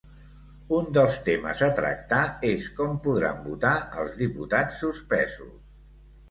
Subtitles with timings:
[0.75, 2.21] Un dels temes a tractar
[2.53, 5.55] és com podran votar els diputats suspesos